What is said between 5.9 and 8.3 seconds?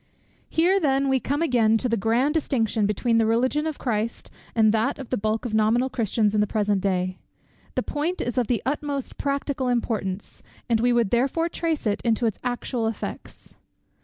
Christians in the present day. The point